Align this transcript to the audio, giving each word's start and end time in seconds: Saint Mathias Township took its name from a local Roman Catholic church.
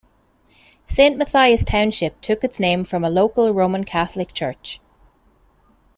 Saint 0.87 1.15
Mathias 1.15 1.63
Township 1.63 2.21
took 2.21 2.43
its 2.43 2.59
name 2.59 2.83
from 2.83 3.03
a 3.03 3.09
local 3.11 3.53
Roman 3.53 3.83
Catholic 3.83 4.33
church. 4.33 4.79